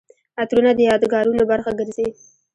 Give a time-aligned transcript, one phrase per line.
[0.41, 2.07] عطرونه د یادګارونو برخه ګرځي.